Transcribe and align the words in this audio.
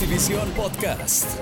Notivisión 0.00 0.48
Podcast. 0.52 1.38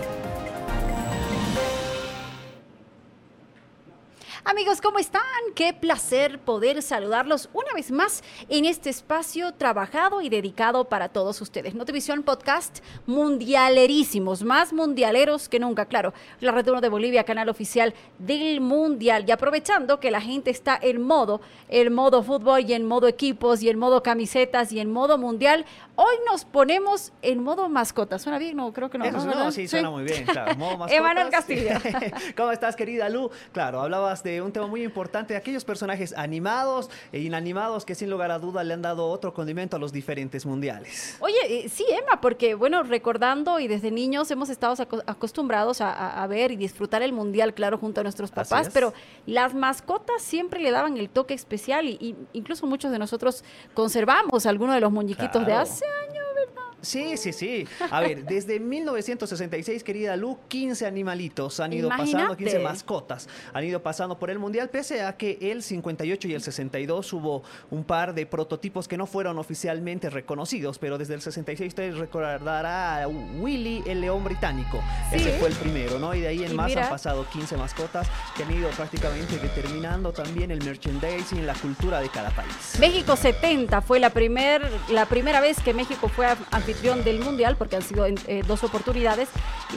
Amigos, 4.44 4.80
¿cómo 4.80 4.98
están? 4.98 5.22
Qué 5.54 5.72
placer 5.72 6.40
poder 6.40 6.82
saludarlos 6.82 7.50
una 7.52 7.72
vez 7.74 7.92
más 7.92 8.24
en 8.48 8.64
este 8.64 8.90
espacio 8.90 9.52
trabajado 9.52 10.22
y 10.22 10.28
dedicado 10.28 10.86
para 10.86 11.10
todos 11.10 11.40
ustedes. 11.40 11.74
Notivisión 11.74 12.22
Podcast, 12.22 12.78
mundialerísimos, 13.06 14.42
más 14.42 14.72
mundialeros 14.72 15.48
que 15.48 15.60
nunca, 15.60 15.86
claro. 15.86 16.12
La 16.40 16.50
Retorno 16.50 16.80
de 16.80 16.88
Bolivia, 16.88 17.24
canal 17.24 17.50
oficial 17.50 17.94
del 18.18 18.60
Mundial. 18.60 19.24
Y 19.28 19.30
aprovechando 19.30 20.00
que 20.00 20.10
la 20.10 20.20
gente 20.20 20.50
está 20.50 20.76
en 20.80 21.02
modo, 21.02 21.40
el 21.68 21.90
modo 21.90 22.22
fútbol 22.22 22.62
y 22.68 22.72
en 22.72 22.86
modo 22.86 23.06
equipos 23.06 23.62
y 23.62 23.68
en 23.68 23.78
modo 23.78 24.02
camisetas 24.02 24.72
y 24.72 24.80
en 24.80 24.90
modo 24.90 25.18
mundial, 25.18 25.66
hoy 26.00 26.14
nos 26.30 26.44
ponemos 26.44 27.12
en 27.22 27.42
modo 27.42 27.68
mascota. 27.68 28.20
¿Suena 28.20 28.38
bien? 28.38 28.56
No, 28.56 28.72
creo 28.72 28.88
que 28.88 28.98
no. 28.98 29.04
Eso, 29.04 29.18
¿no? 29.24 29.34
no, 29.34 29.50
sí, 29.52 29.66
suena 29.66 29.90
muy 29.90 30.04
bien, 30.04 30.24
claro. 30.24 30.54
Modo 30.56 30.70
mascotas. 30.78 30.96
Emanuel 30.96 31.28
Castillo. 31.28 31.70
¿Cómo 32.36 32.52
estás, 32.52 32.76
querida 32.76 33.08
Lu? 33.08 33.30
Claro, 33.52 33.80
hablabas 33.80 34.22
de 34.22 34.40
un 34.40 34.52
tema 34.52 34.68
muy 34.68 34.84
importante, 34.84 35.34
aquellos 35.36 35.64
personajes 35.64 36.14
animados 36.16 36.88
e 37.10 37.18
inanimados 37.20 37.84
que 37.84 37.96
sin 37.96 38.10
lugar 38.10 38.30
a 38.30 38.38
duda 38.38 38.62
le 38.62 38.74
han 38.74 38.82
dado 38.82 39.08
otro 39.08 39.34
condimento 39.34 39.74
a 39.76 39.80
los 39.80 39.92
diferentes 39.92 40.46
mundiales. 40.46 41.16
Oye, 41.20 41.34
eh, 41.48 41.68
sí, 41.68 41.84
Emma, 41.90 42.20
porque 42.20 42.54
bueno, 42.54 42.84
recordando 42.84 43.58
y 43.58 43.66
desde 43.66 43.90
niños 43.90 44.30
hemos 44.30 44.50
estado 44.50 44.74
aco- 44.74 45.02
acostumbrados 45.06 45.80
a, 45.80 46.24
ver 46.28 46.52
y 46.52 46.56
disfrutar 46.56 47.02
el 47.02 47.12
mundial, 47.12 47.54
claro, 47.54 47.76
junto 47.78 48.00
a 48.00 48.04
nuestros 48.04 48.30
papás, 48.30 48.70
pero 48.72 48.92
las 49.26 49.54
mascotas 49.54 50.22
siempre 50.22 50.60
le 50.60 50.70
daban 50.70 50.96
el 50.96 51.08
toque 51.08 51.34
especial 51.34 51.86
y, 51.88 51.96
y 52.00 52.16
incluso 52.34 52.66
muchos 52.66 52.92
de 52.92 52.98
nosotros 52.98 53.42
conservamos 53.74 54.46
algunos 54.46 54.74
de 54.74 54.80
los 54.80 54.92
muñequitos 54.92 55.44
de 55.46 55.52
hace 55.54 55.84
años, 56.02 56.24
¿verdad? 56.24 56.27
Sí, 56.80 57.16
sí, 57.16 57.32
sí. 57.32 57.66
A 57.90 58.00
ver, 58.00 58.24
desde 58.26 58.60
1966, 58.60 59.82
querida 59.82 60.16
Lu, 60.16 60.38
15 60.48 60.86
animalitos 60.86 61.60
han 61.60 61.72
ido 61.72 61.88
pasando, 61.88 62.08
Imagínate. 62.10 62.44
15 62.44 62.58
mascotas 62.60 63.28
han 63.52 63.64
ido 63.64 63.82
pasando 63.82 64.18
por 64.18 64.30
el 64.30 64.38
Mundial, 64.38 64.68
pese 64.70 65.02
a 65.02 65.16
que 65.16 65.38
el 65.40 65.62
58 65.62 66.28
y 66.28 66.34
el 66.34 66.42
62 66.42 67.12
hubo 67.12 67.42
un 67.70 67.84
par 67.84 68.14
de 68.14 68.26
prototipos 68.26 68.86
que 68.88 68.96
no 68.96 69.06
fueron 69.06 69.38
oficialmente 69.38 70.10
reconocidos, 70.10 70.78
pero 70.78 70.98
desde 70.98 71.14
el 71.14 71.20
66 71.22 71.68
usted 71.68 71.94
recordará 71.96 73.02
a 73.02 73.08
Willy, 73.08 73.82
el 73.86 74.00
león 74.00 74.22
británico. 74.24 74.80
Ese 75.12 75.32
fue 75.38 75.48
el 75.48 75.54
primero, 75.54 75.98
¿no? 75.98 76.14
Y 76.14 76.20
de 76.20 76.28
ahí 76.28 76.44
en 76.44 76.52
Y 76.52 76.54
más 76.54 76.68
mira. 76.68 76.84
han 76.84 76.90
pasado 76.90 77.26
15 77.30 77.56
mascotas 77.56 78.06
que 78.36 78.44
han 78.44 78.52
ido 78.52 78.68
prácticamente 78.70 79.36
determinando 79.38 80.12
también 80.12 80.50
el 80.50 80.64
merchandising, 80.64 81.46
la 81.46 81.54
cultura 81.54 82.00
de 82.00 82.08
cada 82.08 82.30
país. 82.30 82.76
México 82.78 83.16
70 83.16 83.80
fue 83.82 83.98
la, 84.00 84.10
primer, 84.10 84.62
la 84.90 85.06
primera 85.06 85.40
vez 85.40 85.58
que 85.60 85.74
México 85.74 86.08
fue 86.08 86.26
a- 86.26 86.36
anfitrión 86.68 87.02
del 87.02 87.20
mundial, 87.20 87.56
porque 87.56 87.76
han 87.76 87.82
sido 87.82 88.06
eh, 88.06 88.42
dos 88.46 88.62
oportunidades, 88.62 89.28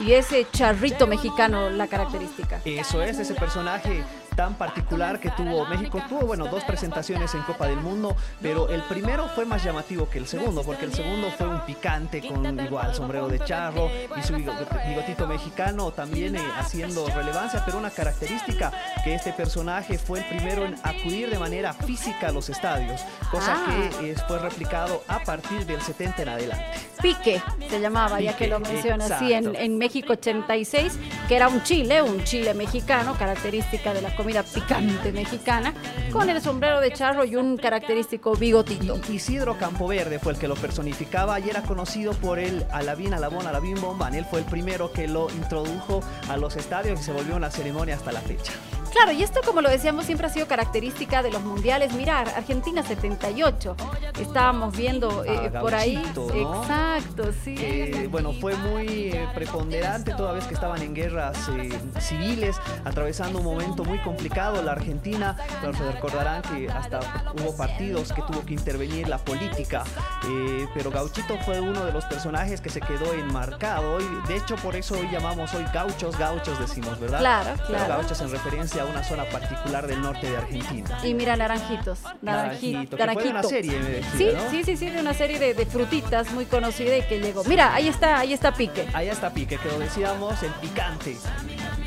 y 0.04 0.12
ese 0.12 0.46
charrito 0.52 1.06
mexicano 1.06 1.70
la 1.70 1.86
característica. 1.86 2.60
Eso 2.64 3.02
es, 3.02 3.18
ese 3.18 3.34
personaje 3.34 4.02
tan 4.36 4.54
particular 4.54 5.20
que 5.20 5.30
tuvo 5.30 5.66
México. 5.66 6.02
Tuvo, 6.08 6.26
bueno, 6.26 6.46
dos 6.46 6.64
presentaciones 6.64 7.34
en 7.34 7.42
Copa 7.42 7.66
del 7.66 7.78
Mundo, 7.78 8.16
pero 8.40 8.68
el 8.68 8.82
primero 8.82 9.28
fue 9.34 9.44
más 9.44 9.62
llamativo 9.64 10.08
que 10.08 10.18
el 10.18 10.26
segundo, 10.26 10.62
porque 10.62 10.84
el 10.84 10.92
segundo 10.94 11.30
fue 11.30 11.46
un 11.48 11.60
picante 11.66 12.26
con 12.26 12.58
igual 12.60 12.94
sombrero 12.94 13.28
de 13.28 13.38
charro 13.40 13.90
y 14.16 14.22
su 14.22 14.34
bigo- 14.34 14.54
bigotito 14.88 15.26
mexicano 15.26 15.90
también 15.92 16.36
eh, 16.36 16.42
haciendo 16.58 17.06
relevancia, 17.08 17.62
pero 17.64 17.78
una 17.78 17.90
característica 17.90 18.72
que 19.04 19.14
este 19.14 19.32
personaje 19.32 19.98
fue 19.98 20.20
el 20.20 20.24
primero 20.26 20.64
en 20.64 20.74
acudir 20.82 21.30
de 21.30 21.38
manera 21.38 21.72
física 21.72 22.28
a 22.28 22.32
los 22.32 22.48
estadios, 22.48 23.02
cosa 23.30 23.52
Ah. 23.54 23.88
que 24.00 24.12
eh, 24.12 24.16
fue 24.26 24.38
replicado 24.38 25.02
a 25.08 25.20
partir 25.20 25.66
del 25.66 25.80
70 25.80 26.22
en 26.22 26.28
adelante. 26.30 26.64
Pique 27.02 27.42
se 27.68 27.80
llamaba, 27.80 28.20
ya 28.20 28.32
que 28.32 28.44
Pique, 28.44 28.50
lo 28.50 28.60
mencionas, 28.60 29.18
sí, 29.18 29.32
en, 29.32 29.54
en 29.56 29.76
México 29.76 30.12
86, 30.12 30.98
que 31.28 31.36
era 31.36 31.48
un 31.48 31.62
chile, 31.62 32.00
un 32.02 32.22
chile 32.24 32.54
mexicano, 32.54 33.14
característica 33.18 33.92
de 33.92 34.02
la 34.02 34.14
comida 34.22 34.44
picante 34.44 35.10
mexicana, 35.10 35.74
con 36.12 36.30
el 36.30 36.40
sombrero 36.40 36.78
de 36.80 36.92
charro 36.92 37.24
y 37.24 37.34
un 37.34 37.56
característico 37.56 38.36
bigotito. 38.36 39.00
Isidro 39.10 39.58
Campoverde 39.58 40.20
fue 40.20 40.34
el 40.34 40.38
que 40.38 40.46
lo 40.46 40.54
personificaba 40.54 41.40
y 41.40 41.50
era 41.50 41.62
conocido 41.62 42.12
por 42.12 42.38
el 42.38 42.64
Alabín 42.70 43.14
Alabón 43.14 43.48
Alabín 43.48 43.80
Bomban. 43.80 44.14
Él 44.14 44.24
fue 44.24 44.38
el 44.38 44.44
primero 44.44 44.92
que 44.92 45.08
lo 45.08 45.28
introdujo 45.28 46.02
a 46.28 46.36
los 46.36 46.54
estadios 46.54 47.00
y 47.00 47.02
se 47.02 47.12
volvió 47.12 47.34
una 47.34 47.50
ceremonia 47.50 47.96
hasta 47.96 48.12
la 48.12 48.20
fecha. 48.20 48.52
Claro, 48.92 49.12
y 49.12 49.22
esto, 49.22 49.40
como 49.44 49.60
lo 49.62 49.70
decíamos, 49.70 50.04
siempre 50.04 50.26
ha 50.26 50.30
sido 50.30 50.46
característica 50.46 51.22
de 51.22 51.30
los 51.30 51.42
mundiales. 51.42 51.92
Mira, 51.94 52.20
Argentina 52.20 52.82
78, 52.82 53.76
estábamos 54.20 54.76
viendo 54.76 55.24
eh, 55.24 55.50
A 55.54 55.60
por 55.60 55.74
ahí. 55.74 55.94
Gauchito, 55.94 56.26
¿no? 56.34 56.62
Exacto, 56.62 57.24
sí. 57.42 57.54
que 57.54 58.08
bueno, 58.10 58.32
fue 58.34 58.54
muy 58.56 58.86
eh, 59.12 59.28
preponderante 59.34 60.12
toda 60.14 60.32
vez 60.32 60.44
que 60.46 60.54
estaban 60.54 60.82
en 60.82 60.94
guerras 60.94 61.36
eh, 61.48 61.70
civiles, 62.00 62.56
atravesando 62.84 63.38
un 63.38 63.44
momento 63.44 63.84
muy 63.84 63.98
complicado 64.00 64.62
la 64.62 64.72
Argentina. 64.72 65.36
Se 65.60 65.92
recordarán 65.92 66.42
que 66.42 66.68
hasta 66.70 67.00
hubo 67.40 67.56
partidos 67.56 68.12
que 68.12 68.22
tuvo 68.22 68.44
que 68.44 68.54
intervenir 68.54 69.08
la 69.08 69.18
política, 69.18 69.84
eh, 70.28 70.66
pero 70.74 70.90
Gauchito 70.90 71.38
fue 71.44 71.60
uno 71.60 71.84
de 71.84 71.92
los 71.92 72.04
personajes 72.04 72.60
que 72.60 72.68
se 72.68 72.80
quedó 72.80 73.12
enmarcado. 73.14 73.94
Hoy, 73.96 74.04
de 74.28 74.36
hecho, 74.36 74.56
por 74.56 74.76
eso 74.76 74.94
hoy 74.98 75.08
llamamos 75.10 75.54
hoy 75.54 75.64
gauchos, 75.72 76.18
gauchos 76.18 76.58
decimos, 76.58 77.00
¿verdad? 77.00 77.20
Claro, 77.20 77.50
Pero 77.56 77.66
claro. 77.68 77.94
gauchos 77.94 78.20
en 78.20 78.30
referencia 78.30 78.81
a 78.82 78.86
una 78.86 79.02
zona 79.04 79.24
particular 79.24 79.86
del 79.86 80.00
norte 80.02 80.30
de 80.30 80.36
Argentina. 80.36 80.98
Y 81.02 81.14
mira, 81.14 81.36
naranjitos. 81.36 82.00
Naranjito, 82.20 82.96
Naranjito. 82.96 82.96
que 82.96 83.12
fue 83.12 83.22
de 83.24 83.30
una 83.30 83.42
serie, 83.42 83.78
me 83.78 83.88
decía, 83.90 84.10
Sí, 84.18 84.28
¿no? 84.34 84.50
sí, 84.50 84.64
sí, 84.64 84.76
sí, 84.76 84.90
de 84.90 85.00
una 85.00 85.14
serie 85.14 85.38
de, 85.38 85.54
de 85.54 85.66
frutitas 85.66 86.30
muy 86.32 86.44
conocida 86.46 86.96
y 86.96 87.02
que 87.02 87.20
llegó. 87.20 87.44
Mira, 87.44 87.74
ahí 87.74 87.88
está, 87.88 88.18
ahí 88.18 88.32
está 88.32 88.52
Pique. 88.52 88.86
Allá 88.92 89.12
está 89.12 89.30
Pique, 89.32 89.56
que 89.58 89.68
lo 89.68 89.78
decíamos, 89.78 90.42
el 90.42 90.50
picante. 90.52 91.16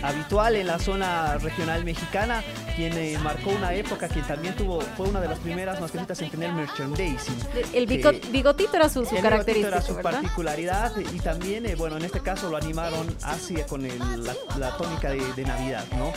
Habitual 0.03 0.55
en 0.55 0.67
la 0.67 0.77
zona 0.77 1.37
regional 1.37 1.83
mexicana, 1.83 2.43
quien 2.75 2.93
eh, 2.97 3.17
marcó 3.23 3.49
una 3.51 3.73
época, 3.73 4.07
quien 4.07 4.23
también 4.25 4.55
tuvo, 4.55 4.81
fue 4.81 5.07
una 5.07 5.19
de 5.19 5.27
las 5.29 5.39
primeras 5.39 5.79
mascotitas 5.81 6.21
en 6.21 6.29
tener 6.29 6.51
merchandising. 6.51 7.35
El 7.73 7.87
Que 7.87 8.21
bigotito 8.31 8.75
era 8.75 8.87
su, 8.89 9.05
su 9.05 9.15
el 9.15 9.21
característica, 9.23 9.67
era 9.69 9.81
su 9.81 9.95
¿verdad? 9.95 10.11
particularidad 10.11 10.91
y 10.97 11.19
también, 11.19 11.65
eh, 11.65 11.75
bueno, 11.75 11.97
en 11.97 12.05
este 12.05 12.19
caso 12.19 12.49
lo 12.49 12.57
animaron 12.57 13.07
hacia 13.23 13.65
con 13.65 13.85
el- 13.85 14.23
la, 14.23 14.33
la 14.59 14.77
tónica 14.77 15.09
de, 15.09 15.23
de 15.33 15.43
Navidad, 15.43 15.85
¿no? 15.97 16.11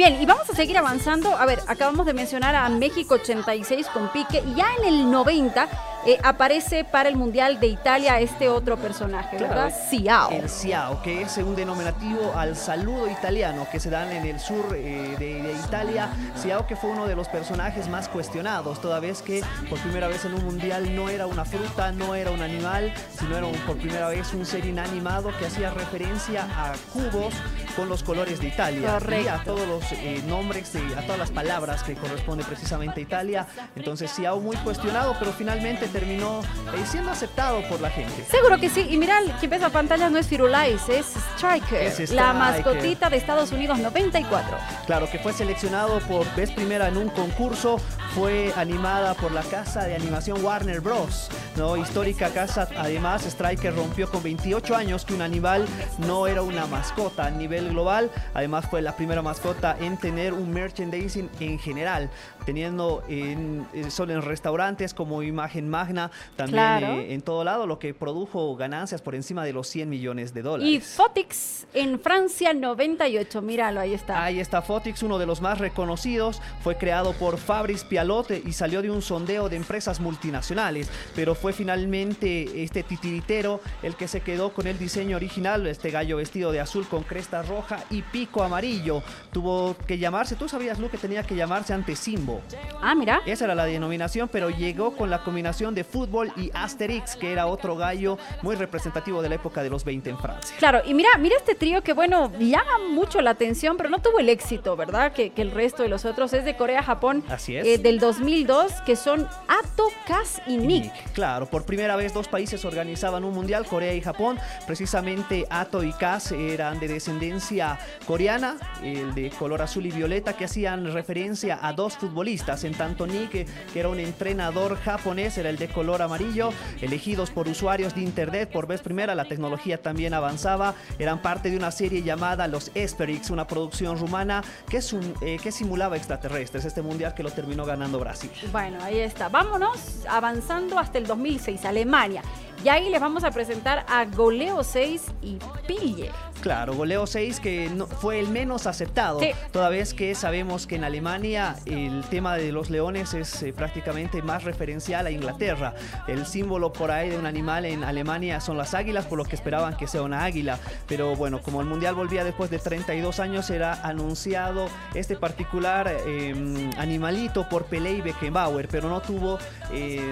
Bien, 0.00 0.16
y 0.18 0.24
vamos 0.24 0.48
a 0.48 0.54
seguir 0.54 0.78
avanzando. 0.78 1.36
A 1.36 1.44
ver, 1.44 1.60
acabamos 1.66 2.06
de 2.06 2.14
mencionar 2.14 2.54
a 2.54 2.66
México 2.70 3.16
86 3.16 3.86
con 3.88 4.08
Pique 4.08 4.42
y 4.46 4.54
ya 4.54 4.66
en 4.78 4.94
el 4.94 5.10
90 5.10 5.68
eh, 6.06 6.18
aparece 6.22 6.84
para 6.84 7.08
el 7.08 7.16
Mundial 7.16 7.60
de 7.60 7.66
Italia 7.68 8.20
este 8.20 8.48
otro 8.48 8.76
personaje, 8.76 9.36
¿verdad? 9.38 9.72
Claro, 9.72 9.74
Ciao. 9.90 10.30
El 10.30 10.48
Ciao, 10.48 11.02
que 11.02 11.22
es 11.22 11.36
un 11.38 11.54
denominativo 11.56 12.32
al 12.36 12.56
saludo 12.56 13.08
italiano 13.08 13.66
que 13.70 13.78
se 13.80 13.90
dan 13.90 14.10
en 14.12 14.24
el 14.26 14.40
sur 14.40 14.74
eh, 14.74 15.16
de, 15.18 15.42
de 15.42 15.52
Italia. 15.52 16.08
Ciao 16.40 16.66
que 16.66 16.76
fue 16.76 16.90
uno 16.90 17.06
de 17.06 17.16
los 17.16 17.28
personajes 17.28 17.88
más 17.88 18.08
cuestionados, 18.08 18.80
toda 18.80 19.00
vez 19.00 19.22
que 19.22 19.42
por 19.68 19.78
primera 19.80 20.08
vez 20.08 20.24
en 20.24 20.34
un 20.34 20.44
mundial 20.44 20.94
no 20.94 21.08
era 21.08 21.26
una 21.26 21.44
fruta, 21.44 21.92
no 21.92 22.14
era 22.14 22.30
un 22.30 22.40
animal, 22.42 22.92
sino 23.18 23.36
era 23.36 23.46
un- 23.46 23.54
por 23.66 23.76
primera 23.76 24.08
vez 24.08 24.32
un 24.34 24.46
ser 24.46 24.64
inanimado 24.64 25.30
que 25.38 25.46
hacía 25.46 25.70
referencia 25.70 26.44
a 26.56 26.72
cubos 26.92 27.34
con 27.76 27.88
los 27.88 28.02
colores 28.02 28.40
de 28.40 28.48
Italia. 28.48 28.98
Y 29.10 29.28
a 29.28 29.42
todos 29.44 29.66
los 29.68 29.84
eh, 29.92 30.22
nombres, 30.26 30.72
de- 30.72 30.80
a 30.96 31.02
todas 31.02 31.18
las 31.18 31.30
palabras 31.30 31.82
que 31.82 31.94
corresponde 31.94 32.44
precisamente 32.44 33.00
a 33.00 33.02
Italia. 33.02 33.46
Entonces 33.76 34.10
Ciao 34.10 34.40
muy 34.40 34.56
cuestionado, 34.58 35.14
pero 35.18 35.32
finalmente 35.32 35.89
terminó 35.90 36.40
eh, 36.74 36.84
siendo 36.86 37.10
aceptado 37.10 37.62
por 37.68 37.80
la 37.80 37.90
gente. 37.90 38.24
Seguro 38.30 38.58
que 38.58 38.70
sí. 38.70 38.86
Y 38.88 38.96
mira, 38.96 39.18
quien 39.38 39.50
ves 39.50 39.62
a 39.62 39.70
pantalla 39.70 40.08
no 40.08 40.18
es 40.18 40.26
Firulais, 40.26 40.88
es 40.88 41.14
Striker, 41.36 41.82
Es 41.82 42.10
la 42.10 42.32
mascotita 42.32 43.10
de 43.10 43.16
Estados 43.16 43.52
Unidos 43.52 43.78
94. 43.78 44.56
Claro, 44.86 45.10
que 45.10 45.18
fue 45.18 45.32
seleccionado 45.32 46.00
por 46.00 46.26
vez 46.34 46.50
primera 46.50 46.88
en 46.88 46.96
un 46.96 47.08
concurso, 47.08 47.78
fue 48.14 48.52
animada 48.56 49.14
por 49.14 49.32
la 49.32 49.42
casa 49.42 49.84
de 49.84 49.94
animación 49.94 50.44
Warner 50.44 50.80
Bros. 50.80 51.28
¿no? 51.56 51.76
Histórica 51.76 52.30
casa, 52.30 52.68
además, 52.76 53.24
Striker 53.26 53.74
rompió 53.74 54.10
con 54.10 54.22
28 54.22 54.74
años 54.74 55.04
que 55.04 55.14
un 55.14 55.22
animal 55.22 55.66
no 55.98 56.26
era 56.26 56.42
una 56.42 56.66
mascota 56.66 57.26
a 57.26 57.30
nivel 57.30 57.70
global. 57.70 58.10
Además, 58.34 58.66
fue 58.68 58.82
la 58.82 58.96
primera 58.96 59.22
mascota 59.22 59.76
en 59.80 59.96
tener 59.96 60.32
un 60.32 60.50
merchandising 60.52 61.30
en 61.40 61.58
general, 61.58 62.10
teniendo 62.44 63.02
en, 63.08 63.66
eh, 63.72 63.90
solo 63.90 64.12
en 64.12 64.22
restaurantes 64.22 64.94
como 64.94 65.22
imagen 65.22 65.68
magna, 65.84 66.10
también 66.36 66.54
Claro. 66.54 66.86
eh, 67.00 67.12
en 67.14 67.20
todo 67.22 67.44
lado, 67.44 67.66
lo 67.66 67.78
que 67.78 67.92
produjo 67.92 68.56
ganancias 68.56 69.02
por 69.02 69.14
encima 69.14 69.44
de 69.44 69.52
los 69.52 69.68
100 69.68 69.88
millones 69.88 70.32
de 70.32 70.42
dólares. 70.42 70.72
Y 70.72 70.80
Fotix 70.80 71.66
en 71.74 72.00
Francia 72.00 72.54
98. 72.54 73.42
Míralo, 73.42 73.80
ahí 73.80 73.92
está. 73.94 74.24
Ahí 74.24 74.40
está 74.40 74.62
Fotix, 74.62 75.02
uno 75.02 75.18
de 75.18 75.26
los 75.26 75.40
más 75.40 75.58
reconocidos. 75.58 76.40
Fue 76.62 76.76
creado 76.76 77.12
por 77.12 77.36
Fabrice 77.36 77.84
Pialote 77.86 78.42
y 78.44 78.52
salió 78.52 78.82
de 78.82 78.90
un 78.90 79.02
sondeo 79.02 79.48
de 79.48 79.56
empresas 79.56 80.00
multinacionales, 80.00 80.88
pero 81.14 81.34
fue 81.34 81.50
fue 81.50 81.56
finalmente 81.56 82.62
este 82.62 82.84
titiritero 82.84 83.60
el 83.82 83.96
que 83.96 84.06
se 84.06 84.20
quedó 84.20 84.52
con 84.52 84.68
el 84.68 84.78
diseño 84.78 85.16
original, 85.16 85.66
este 85.66 85.90
gallo 85.90 86.18
vestido 86.18 86.52
de 86.52 86.60
azul 86.60 86.86
con 86.86 87.02
cresta 87.02 87.42
roja 87.42 87.82
y 87.90 88.02
pico 88.02 88.44
amarillo. 88.44 89.02
Tuvo 89.32 89.74
que 89.86 89.98
llamarse, 89.98 90.36
tú 90.36 90.48
sabías, 90.48 90.78
Lu, 90.78 90.88
que 90.90 90.96
tenía 90.98 91.24
que 91.24 91.34
llamarse 91.34 91.72
ante 91.72 91.96
Simbo. 91.96 92.40
Ah, 92.80 92.94
mira. 92.94 93.20
Esa 93.26 93.46
era 93.46 93.56
la 93.56 93.64
denominación, 93.64 94.28
pero 94.28 94.48
llegó 94.50 94.96
con 94.96 95.10
la 95.10 95.24
combinación 95.24 95.69
de 95.74 95.84
fútbol 95.84 96.32
y 96.36 96.50
Asterix, 96.54 97.16
que 97.16 97.32
era 97.32 97.46
otro 97.46 97.76
gallo 97.76 98.18
muy 98.42 98.56
representativo 98.56 99.22
de 99.22 99.28
la 99.28 99.34
época 99.36 99.62
de 99.62 99.70
los 99.70 99.84
20 99.84 100.10
en 100.10 100.18
Francia. 100.18 100.56
Claro, 100.58 100.80
y 100.84 100.94
mira, 100.94 101.08
mira 101.18 101.36
este 101.36 101.54
trío 101.54 101.82
que, 101.82 101.92
bueno, 101.92 102.30
llama 102.38 102.78
mucho 102.90 103.20
la 103.20 103.30
atención, 103.30 103.76
pero 103.76 103.88
no 103.90 104.00
tuvo 104.00 104.18
el 104.18 104.28
éxito, 104.28 104.76
¿verdad? 104.76 105.12
Que, 105.12 105.30
que 105.30 105.42
el 105.42 105.50
resto 105.50 105.82
de 105.82 105.88
los 105.88 106.04
otros 106.04 106.32
es 106.32 106.44
de 106.44 106.56
Corea, 106.56 106.82
Japón. 106.82 107.24
Así 107.28 107.56
es. 107.56 107.66
eh, 107.66 107.78
del 107.78 107.98
2002, 107.98 108.72
que 108.86 108.96
son 108.96 109.26
Ato, 109.48 109.84
Kaz 110.06 110.40
y 110.46 110.56
Nick. 110.56 110.92
Claro, 111.12 111.46
por 111.46 111.64
primera 111.64 111.96
vez 111.96 112.12
dos 112.14 112.28
países 112.28 112.64
organizaban 112.64 113.24
un 113.24 113.34
mundial, 113.34 113.66
Corea 113.66 113.94
y 113.94 114.00
Japón. 114.00 114.38
Precisamente 114.66 115.46
Ato 115.50 115.82
y 115.84 115.92
Kaz 115.92 116.32
eran 116.32 116.80
de 116.80 116.88
descendencia 116.88 117.78
coreana, 118.06 118.56
el 118.82 119.14
de 119.14 119.30
color 119.30 119.62
azul 119.62 119.84
y 119.86 119.90
violeta, 119.90 120.34
que 120.34 120.44
hacían 120.44 120.92
referencia 120.92 121.58
a 121.60 121.72
dos 121.72 121.96
futbolistas. 121.96 122.64
En 122.64 122.74
tanto 122.74 123.06
Nick, 123.06 123.30
que 123.72 123.80
era 123.80 123.88
un 123.88 124.00
entrenador 124.00 124.76
japonés, 124.78 125.36
era 125.38 125.50
el 125.50 125.56
de 125.60 125.68
color 125.68 126.02
amarillo, 126.02 126.50
elegidos 126.80 127.30
por 127.30 127.46
usuarios 127.46 127.94
de 127.94 128.00
internet 128.00 128.50
por 128.50 128.66
vez 128.66 128.80
primera. 128.82 129.14
La 129.14 129.26
tecnología 129.26 129.80
también 129.80 130.14
avanzaba. 130.14 130.74
Eran 130.98 131.22
parte 131.22 131.50
de 131.50 131.56
una 131.56 131.70
serie 131.70 132.02
llamada 132.02 132.48
Los 132.48 132.72
Esperix, 132.74 133.30
una 133.30 133.46
producción 133.46 133.96
rumana 133.96 134.42
que, 134.68 134.80
eh, 135.22 135.38
que 135.40 135.52
simulaba 135.52 135.96
extraterrestres. 135.96 136.64
Este 136.64 136.82
mundial 136.82 137.14
que 137.14 137.22
lo 137.22 137.30
terminó 137.30 137.64
ganando 137.64 138.00
Brasil. 138.00 138.30
Bueno, 138.50 138.78
ahí 138.82 138.98
está. 138.98 139.28
Vámonos 139.28 140.04
avanzando 140.08 140.78
hasta 140.78 140.98
el 140.98 141.06
2006, 141.06 141.64
Alemania. 141.64 142.22
Y 142.64 142.68
ahí 142.68 142.90
les 142.90 143.00
vamos 143.00 143.24
a 143.24 143.30
presentar 143.30 143.86
a 143.88 144.04
Goleo 144.04 144.62
6 144.62 145.02
y 145.22 145.38
Pille. 145.66 146.10
Claro, 146.40 146.74
goleo 146.74 147.06
6 147.06 147.38
que 147.40 147.68
no, 147.68 147.86
fue 147.86 148.18
el 148.18 148.28
menos 148.28 148.66
aceptado, 148.66 149.20
Sí. 149.20 149.30
toda 149.52 149.68
vez 149.68 149.92
que 149.92 150.14
sabemos 150.14 150.66
que 150.66 150.76
en 150.76 150.84
Alemania 150.84 151.56
el 151.66 152.02
tema 152.08 152.36
de 152.36 152.50
los 152.50 152.70
leones 152.70 153.12
es 153.12 153.42
eh, 153.42 153.52
prácticamente 153.52 154.22
más 154.22 154.44
referencial 154.44 155.06
a 155.06 155.10
Inglaterra. 155.10 155.74
El 156.08 156.24
símbolo 156.26 156.72
por 156.72 156.90
ahí 156.90 157.10
de 157.10 157.18
un 157.18 157.26
animal 157.26 157.66
en 157.66 157.84
Alemania 157.84 158.40
son 158.40 158.56
las 158.56 158.72
águilas, 158.72 159.04
por 159.04 159.18
lo 159.18 159.24
que 159.24 159.36
esperaban 159.36 159.76
que 159.76 159.86
sea 159.86 160.02
una 160.02 160.24
águila. 160.24 160.58
Pero 160.88 161.14
bueno, 161.14 161.42
como 161.42 161.60
el 161.60 161.66
Mundial 161.66 161.94
volvía 161.94 162.24
después 162.24 162.50
de 162.50 162.58
32 162.58 163.20
años, 163.20 163.50
era 163.50 163.74
anunciado 163.86 164.68
este 164.94 165.16
particular 165.16 165.90
eh, 166.06 166.70
animalito 166.78 167.48
por 167.48 167.64
Pelé 167.66 167.92
y 167.92 168.00
Beckenbauer, 168.00 168.66
pero 168.68 168.88
no 168.88 169.00
tuvo... 169.02 169.38
eh, 169.72 170.08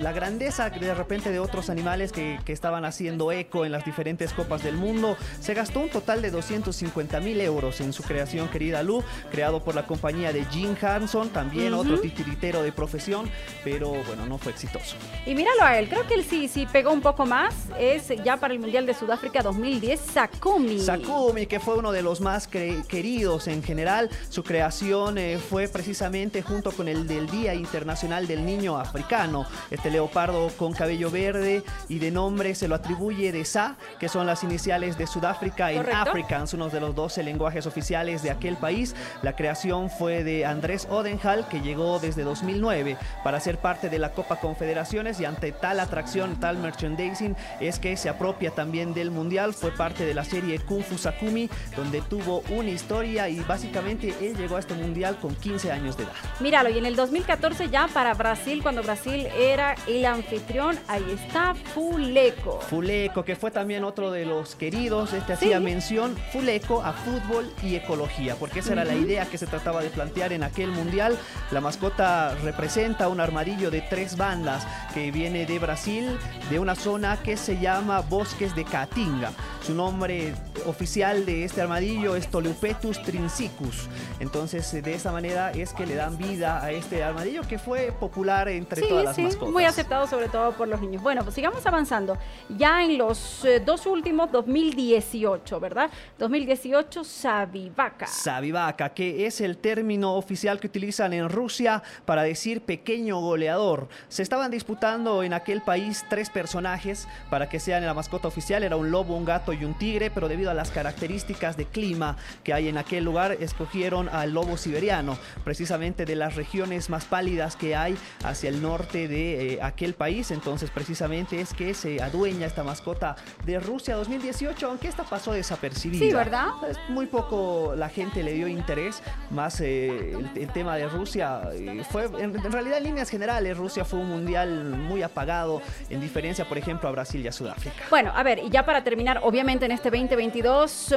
la 0.00 0.12
grandeza 0.12 0.70
de 0.70 0.94
repente 0.94 1.30
de 1.30 1.38
otros 1.38 1.70
animales 1.70 2.12
que, 2.12 2.38
que 2.44 2.52
estaban 2.52 2.84
haciendo 2.84 3.32
eco 3.32 3.64
en 3.64 3.72
las 3.72 3.84
diferentes 3.84 4.32
copas 4.32 4.62
del 4.62 4.76
mundo. 4.76 5.16
Se 5.40 5.54
gastó 5.54 5.80
un 5.80 5.90
total 5.90 6.22
de 6.22 6.30
250 6.30 7.20
mil 7.20 7.40
euros 7.40 7.80
en 7.80 7.92
su 7.92 8.02
creación, 8.02 8.48
querida 8.48 8.82
Lu, 8.82 9.02
creado 9.30 9.62
por 9.62 9.74
la 9.74 9.86
compañía 9.86 10.32
de 10.32 10.44
Jim 10.46 10.74
Hanson, 10.80 11.30
también 11.30 11.74
otro 11.74 11.98
titiritero 12.00 12.62
de 12.62 12.72
profesión, 12.72 13.30
pero 13.64 13.90
bueno, 14.06 14.26
no 14.26 14.38
fue 14.38 14.52
exitoso. 14.52 14.96
Y 15.24 15.34
míralo 15.34 15.62
a 15.62 15.78
él, 15.78 15.88
creo 15.88 16.06
que 16.06 16.14
él 16.14 16.24
sí, 16.24 16.48
sí 16.48 16.66
pegó 16.70 16.92
un 16.92 17.00
poco 17.00 17.26
más. 17.26 17.54
Es 17.78 18.08
ya 18.24 18.36
para 18.36 18.54
el 18.54 18.60
Mundial 18.60 18.86
de 18.86 18.94
Sudáfrica 18.94 19.42
2010, 19.42 20.00
Sakumi. 20.00 20.80
Sakumi, 20.80 21.46
que 21.46 21.60
fue 21.60 21.76
uno 21.76 21.92
de 21.92 22.02
los 22.02 22.20
más 22.20 22.48
queridos 22.48 23.48
en 23.48 23.62
general, 23.62 24.10
su 24.28 24.42
creación 24.42 25.18
eh, 25.18 25.38
fue 25.38 25.68
precisamente 25.68 26.42
junto 26.42 26.72
con 26.72 26.88
el 26.88 27.06
del 27.06 27.28
Día 27.28 27.54
Internacional 27.54 28.26
del 28.26 28.44
Niño 28.44 28.76
Africano. 28.76 29.46
Este 29.70 29.85
leopardo 29.90 30.48
con 30.56 30.72
cabello 30.72 31.10
verde 31.10 31.62
y 31.88 31.98
de 31.98 32.10
nombre 32.10 32.54
se 32.54 32.68
lo 32.68 32.74
atribuye 32.74 33.32
de 33.32 33.44
SA, 33.44 33.76
que 33.98 34.08
son 34.08 34.26
las 34.26 34.44
iniciales 34.44 34.98
de 34.98 35.06
Sudáfrica 35.06 35.72
en. 35.72 35.86
Afrikaans, 35.86 36.54
uno 36.54 36.68
de 36.68 36.80
los 36.80 36.94
12 36.94 37.22
lenguajes 37.22 37.66
oficiales 37.66 38.22
de 38.22 38.30
aquel 38.30 38.56
país. 38.56 38.94
La 39.22 39.36
creación 39.36 39.90
fue 39.90 40.24
de 40.24 40.44
Andrés 40.44 40.86
Odenhal, 40.90 41.48
que 41.48 41.60
llegó 41.60 41.98
desde 41.98 42.22
2009 42.22 42.96
para 43.22 43.40
ser 43.40 43.58
parte 43.58 43.88
de 43.88 43.98
la 43.98 44.12
Copa 44.12 44.36
Confederaciones 44.36 45.20
y 45.20 45.24
ante 45.24 45.52
tal 45.52 45.80
atracción, 45.80 46.38
tal 46.40 46.58
merchandising, 46.58 47.36
es 47.60 47.78
que 47.78 47.96
se 47.96 48.08
apropia 48.08 48.50
también 48.50 48.94
del 48.94 49.10
Mundial. 49.10 49.54
Fue 49.54 49.70
parte 49.70 50.04
de 50.04 50.14
la 50.14 50.24
serie 50.24 50.58
Kung 50.58 50.82
Fu 50.82 50.98
Sakumi, 50.98 51.48
donde 51.76 52.00
tuvo 52.02 52.42
una 52.50 52.70
historia 52.70 53.28
y 53.28 53.40
básicamente 53.40 54.14
él 54.20 54.36
llegó 54.36 54.56
a 54.56 54.60
este 54.60 54.74
Mundial 54.74 55.16
con 55.20 55.34
15 55.34 55.72
años 55.72 55.96
de 55.96 56.04
edad. 56.04 56.12
Míralo, 56.40 56.68
y 56.70 56.78
en 56.78 56.86
el 56.86 56.96
2014 56.96 57.68
ya 57.68 57.88
para 57.88 58.14
Brasil, 58.14 58.62
cuando 58.62 58.82
Brasil 58.82 59.26
era 59.38 59.74
el 59.86 60.04
anfitrión, 60.04 60.78
ahí 60.88 61.04
está 61.10 61.54
Fuleco. 61.54 62.60
Fuleco, 62.60 63.24
que 63.24 63.36
fue 63.36 63.50
también 63.50 63.84
otro 63.84 64.10
de 64.10 64.24
los 64.24 64.54
queridos, 64.54 65.12
este 65.12 65.34
hacía 65.34 65.60
mención 65.60 66.16
Fuleco 66.32 66.82
a 66.82 66.92
fútbol 66.92 67.52
y 67.62 67.76
ecología, 67.76 68.36
porque 68.36 68.60
esa 68.60 68.72
era 68.72 68.84
la 68.84 68.94
idea 68.94 69.26
que 69.26 69.38
se 69.38 69.46
trataba 69.46 69.82
de 69.82 69.90
plantear 69.90 70.32
en 70.32 70.42
aquel 70.42 70.70
mundial. 70.70 71.18
La 71.50 71.60
mascota 71.60 72.34
representa 72.42 73.08
un 73.08 73.20
armadillo 73.20 73.70
de 73.70 73.80
tres 73.82 74.16
bandas 74.16 74.66
que 74.94 75.10
viene 75.10 75.46
de 75.46 75.58
Brasil, 75.58 76.18
de 76.50 76.58
una 76.58 76.74
zona 76.74 77.22
que 77.22 77.36
se 77.36 77.58
llama 77.58 78.00
Bosques 78.00 78.54
de 78.54 78.64
Caatinga. 78.64 79.32
Su 79.62 79.74
nombre 79.74 80.34
oficial 80.66 81.24
de 81.26 81.44
este 81.44 81.60
armadillo 81.62 82.16
es 82.16 82.28
Toleupetus 82.28 83.02
trinsicus. 83.02 83.88
Entonces, 84.20 84.70
de 84.82 84.94
esa 84.94 85.12
manera 85.12 85.50
es 85.52 85.72
que 85.72 85.86
le 85.86 85.94
dan 85.94 86.16
vida 86.18 86.62
a 86.62 86.70
este 86.70 87.02
armadillo 87.02 87.42
que 87.48 87.58
fue 87.58 87.92
popular 87.98 88.48
entre 88.48 88.82
Sí, 88.82 88.88
todas 88.88 89.04
las 89.04 89.16
sí, 89.16 89.22
mascotas. 89.22 89.52
muy 89.52 89.64
aceptado 89.64 90.06
sobre 90.06 90.28
todo 90.28 90.52
por 90.52 90.68
los 90.68 90.80
niños. 90.80 91.02
Bueno, 91.02 91.22
pues 91.22 91.34
sigamos 91.34 91.64
avanzando. 91.66 92.16
Ya 92.48 92.82
en 92.84 92.98
los 92.98 93.44
eh, 93.44 93.60
dos 93.60 93.86
últimos, 93.86 94.30
2018, 94.32 95.60
¿verdad? 95.60 95.90
2018, 96.18 97.04
Sabivaca. 97.04 98.06
Sabivaca, 98.06 98.90
que 98.90 99.26
es 99.26 99.40
el 99.40 99.56
término 99.58 100.14
oficial 100.14 100.60
que 100.60 100.66
utilizan 100.66 101.12
en 101.12 101.28
Rusia 101.28 101.82
para 102.04 102.22
decir 102.22 102.60
pequeño 102.62 103.20
goleador. 103.20 103.88
Se 104.08 104.22
estaban 104.22 104.50
disputando 104.50 105.22
en 105.22 105.32
aquel 105.32 105.60
país 105.62 106.04
tres 106.08 106.30
personajes 106.30 107.06
para 107.30 107.48
que 107.48 107.60
sean 107.60 107.84
la 107.84 107.94
mascota 107.94 108.28
oficial. 108.28 108.62
Era 108.62 108.76
un 108.76 108.90
lobo, 108.90 109.16
un 109.16 109.24
gato 109.24 109.52
y 109.52 109.64
un 109.64 109.74
tigre, 109.74 110.10
pero 110.10 110.28
debido 110.28 110.50
a 110.50 110.54
las 110.56 110.70
características 110.70 111.56
de 111.56 111.66
clima 111.66 112.16
que 112.42 112.52
hay 112.52 112.68
en 112.68 112.78
aquel 112.78 113.04
lugar, 113.04 113.36
escogieron 113.40 114.08
al 114.08 114.32
lobo 114.32 114.56
siberiano, 114.56 115.18
precisamente 115.44 116.04
de 116.04 116.16
las 116.16 116.34
regiones 116.34 116.90
más 116.90 117.04
pálidas 117.04 117.56
que 117.56 117.76
hay 117.76 117.96
hacia 118.24 118.48
el 118.48 118.62
norte 118.62 119.08
de 119.08 119.54
eh, 119.54 119.58
aquel 119.62 119.94
país. 119.94 120.30
Entonces, 120.30 120.70
precisamente 120.70 121.40
es 121.40 121.54
que 121.54 121.74
se 121.74 122.02
adueña 122.02 122.46
esta 122.46 122.64
mascota 122.64 123.16
de 123.44 123.60
Rusia 123.60 123.96
2018, 123.96 124.66
aunque 124.66 124.88
esta 124.88 125.04
pasó 125.04 125.32
desapercibida. 125.32 126.04
Sí, 126.04 126.12
¿verdad? 126.12 126.48
Es 126.68 126.78
muy 126.88 127.06
poco 127.06 127.74
la 127.76 127.88
gente 127.88 128.22
le 128.22 128.32
dio 128.32 128.48
interés, 128.48 129.02
más 129.30 129.60
eh, 129.60 130.12
el, 130.12 130.30
el 130.34 130.52
tema 130.52 130.76
de 130.76 130.88
Rusia 130.88 131.42
eh, 131.52 131.84
fue 131.90 132.06
en, 132.06 132.34
en 132.34 132.52
realidad 132.52 132.78
en 132.78 132.84
líneas 132.84 133.10
generales 133.10 133.56
Rusia 133.56 133.84
fue 133.84 133.98
un 133.98 134.08
mundial 134.08 134.64
muy 134.64 135.02
apagado 135.02 135.60
en 135.90 136.00
diferencia 136.00 136.44
por 136.44 136.58
ejemplo 136.58 136.88
a 136.88 136.92
Brasil 136.92 137.20
y 137.24 137.28
a 137.28 137.32
Sudáfrica. 137.32 137.84
Bueno, 137.90 138.12
a 138.14 138.22
ver, 138.22 138.38
y 138.38 138.50
ya 138.50 138.64
para 138.64 138.82
terminar, 138.84 139.20
obviamente 139.22 139.66
en 139.66 139.72
este 139.72 139.90
2022, 139.90 140.45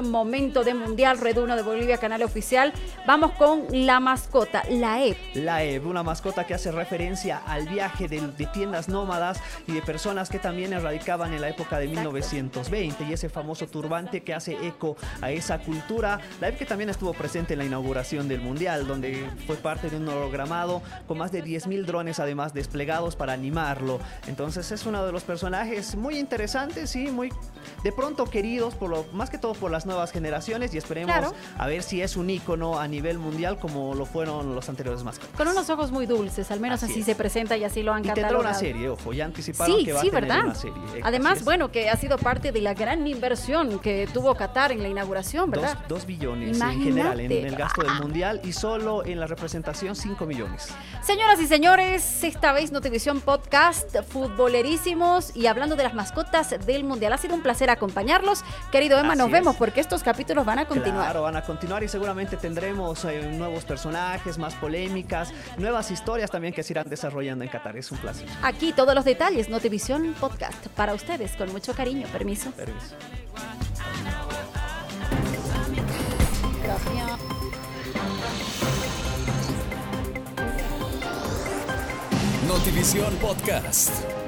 momento 0.04 0.64
de 0.64 0.76
Mundial 0.76 1.18
Red 1.18 1.38
1 1.40 1.56
de 1.56 1.64
Bolivia, 1.64 1.98
canal 1.98 2.22
oficial, 2.22 2.72
vamos 3.08 3.32
con 3.32 3.66
la 3.72 4.00
mascota, 4.00 4.64
la 4.70 5.04
EP. 5.04 5.18
La 5.34 5.64
EV, 5.64 5.88
una 5.88 6.04
mascota 6.04 6.46
que 6.46 6.54
hace 6.54 6.72
referencia 6.72 7.42
al 7.48 7.68
viaje 7.68 8.08
de, 8.08 8.22
de 8.22 8.46
tiendas 8.48 8.90
nómadas 8.90 9.42
y 9.66 9.72
de 9.72 9.82
personas 9.82 10.30
que 10.30 10.38
también 10.38 10.74
erradicaban 10.74 11.34
en 11.34 11.42
la 11.42 11.50
época 11.50 11.80
de 11.80 11.86
Exacto. 11.86 12.12
1920 12.12 13.04
y 13.06 13.14
ese 13.14 13.30
famoso 13.30 13.66
turbante 13.66 14.22
que 14.22 14.36
hace 14.36 14.54
eco 14.68 14.98
a 15.20 15.32
esa 15.32 15.58
cultura. 15.60 16.20
La 16.40 16.50
EV 16.50 16.58
que 16.58 16.66
también 16.66 16.92
estuvo 16.92 17.14
presente 17.14 17.54
en 17.54 17.60
la 17.60 17.66
inauguración 17.66 18.28
del 18.28 18.42
Mundial, 18.42 18.86
donde 18.86 19.28
fue 19.48 19.56
parte 19.56 19.90
de 19.90 19.98
un 19.98 20.08
hologramado 20.08 20.84
con 21.08 21.18
más 21.18 21.32
de 21.32 21.44
10.000 21.44 21.86
drones 21.86 22.20
además 22.20 22.54
desplegados 22.54 23.16
para 23.16 23.34
animarlo. 23.34 24.00
Entonces 24.28 24.72
es 24.72 24.86
uno 24.86 25.04
de 25.06 25.12
los 25.12 25.24
personajes 25.24 25.96
muy 25.96 26.20
interesantes 26.20 26.96
y 26.96 27.08
muy 27.08 27.32
de 27.84 27.92
pronto 27.92 28.26
queridos 28.26 28.76
por 28.76 28.90
lo, 28.90 29.06
más 29.14 29.30
que 29.30 29.39
todo 29.40 29.54
por 29.54 29.72
las 29.72 29.86
nuevas 29.86 30.12
generaciones 30.12 30.74
y 30.74 30.78
esperemos 30.78 31.16
Claro. 31.16 31.34
a 31.58 31.68
ver 31.68 31.84
si 31.84 32.02
es 32.02 32.16
un 32.18 32.30
ícono 32.30 32.80
a 32.80 32.88
nivel 32.88 33.18
mundial 33.18 33.58
como 33.60 33.96
lo 33.96 34.06
fueron 34.06 34.56
los 34.56 34.70
anteriores 34.70 35.04
mascotas. 35.04 35.36
Con 35.36 35.48
unos 35.48 35.70
ojos 35.70 35.92
muy 35.92 36.06
dulces, 36.06 36.52
al 36.52 36.60
menos 36.60 36.84
Así 36.84 37.04
se 37.04 37.16
presenta 37.16 37.58
y 37.58 37.64
así 37.64 37.84
lo 37.84 37.94
han 37.94 38.00
Y 38.00 38.04
tendrá 38.08 38.24
catalogado. 38.24 38.50
una 38.52 38.60
serie, 38.60 38.90
ojo, 38.90 39.14
ya 39.14 39.26
anticiparon 39.26 39.78
Sí, 39.78 39.86
que 39.86 39.94
va 39.94 40.02
sí, 40.02 40.08
a 40.08 40.12
tener 40.12 40.30
¿verdad? 40.30 40.46
una 40.46 40.56
serie. 40.56 40.78
eh, 40.96 41.02
Además, 41.04 41.44
bueno, 41.44 41.72
que 41.72 41.90
ha 41.90 41.96
sido 41.98 42.18
parte 42.18 42.52
de 42.52 42.62
la 42.62 42.74
gran 42.74 43.06
inversión 43.08 43.80
que 43.80 44.08
tuvo 44.14 44.36
Qatar 44.36 44.72
en 44.72 44.82
la 44.84 44.90
inauguración, 44.90 45.50
¿verdad? 45.52 45.78
Dos, 45.88 46.06
billones 46.06 46.60
en 46.62 46.82
general 46.84 47.20
en 47.20 47.32
el 47.32 47.56
gasto 47.56 47.82
del 47.84 47.94
mundial 48.02 48.42
y 48.44 48.54
solo 48.54 49.06
en 49.06 49.20
la 49.20 49.28
representación 49.28 49.96
5 49.96 50.26
millones. 50.26 50.70
Señoras 51.04 51.40
y 51.42 51.48
señores, 51.48 52.24
esta 52.24 52.52
vez 52.54 52.72
Notivisión 52.72 53.22
Podcast, 53.22 53.96
futbolerísimos 54.08 55.36
y 55.36 55.48
hablando 55.48 55.76
de 55.76 55.84
las 55.84 55.94
mascotas 55.94 56.56
del 56.66 56.84
mundial. 56.84 57.14
Ha 57.14 57.18
sido 57.18 57.36
un 57.36 57.42
placer 57.42 57.70
acompañarlos. 57.70 58.44
Querido 58.72 58.98
Emma, 59.00 59.16
nos 59.20 59.30
vemos 59.30 59.56
porque 59.58 59.82
estos 59.82 60.02
capítulos 60.02 60.46
van 60.46 60.60
a 60.60 60.66
continuar. 60.66 61.04
Claro, 61.04 61.24
van 61.24 61.36
a 61.36 61.42
continuar 61.44 61.84
y 61.84 61.88
seguramente 61.88 62.38
tendremos 62.38 63.04
eh, 63.06 63.30
nuevos 63.34 63.66
personajes, 63.66 64.38
más 64.38 64.56
polémicas, 64.56 65.34
nuevas 65.58 65.92
historias 65.92 66.32
también 66.32 66.54
que 66.54 66.64
se 66.64 66.74
irán 66.74 66.90
desarrollando 66.90 67.44
en 67.44 67.50
Qatar. 67.50 67.76
Es 67.78 67.92
un 67.92 67.98
placer. 67.98 68.28
Aquí 68.42 68.72
todos 68.72 68.96
los 68.96 69.06
detalles, 69.06 69.50
Notivisión 69.50 70.16
Podcast, 70.20 70.68
para 70.70 70.94
ustedes 70.94 71.34
con 71.34 71.52
mucho 71.52 71.74
cariño. 71.74 72.08
Permiso. 72.08 72.52
Permiso. 72.52 72.96
Gracias. 76.64 77.20
Notivisión 82.48 83.14
Podcast. 83.16 84.19